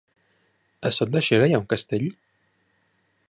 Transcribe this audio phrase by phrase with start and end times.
[0.89, 2.09] A Sot de Xera hi ha un castell?